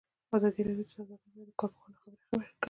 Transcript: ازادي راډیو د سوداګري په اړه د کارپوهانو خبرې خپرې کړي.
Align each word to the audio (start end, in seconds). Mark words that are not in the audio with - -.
ازادي 0.35 0.61
راډیو 0.65 0.87
د 0.87 0.91
سوداګري 0.93 1.23
په 1.23 1.29
اړه 1.33 1.43
د 1.49 1.51
کارپوهانو 1.61 1.99
خبرې 2.01 2.21
خپرې 2.25 2.47
کړي. 2.49 2.57